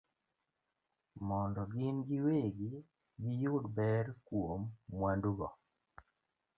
[1.27, 2.71] mondo gin giwegi
[3.23, 4.61] giyud ber kuom
[4.97, 5.47] mwandugo